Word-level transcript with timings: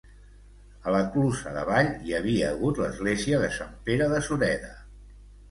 A 0.85 0.93
la 0.95 1.01
Clusa 1.17 1.53
d'Avall 1.57 1.91
hi 2.07 2.15
havia 2.21 2.49
hagut 2.55 2.81
l'església 2.85 3.43
de 3.45 3.53
Sant 3.59 3.79
Pere 3.91 4.09
de 4.17 4.25
Sureda. 4.31 4.73